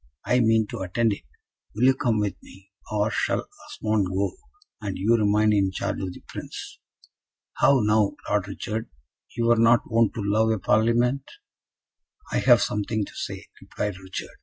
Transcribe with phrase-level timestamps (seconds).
[0.25, 1.23] I mean to attend it.
[1.75, 4.31] Will you come with me, or shall Osmond go,
[4.81, 6.79] and you remain in charge of the Prince?"
[7.57, 8.89] "How now, Lord Richard,
[9.37, 11.29] you were not wont to love a Parlement?"
[12.31, 14.39] "I have something to say," replied Richard.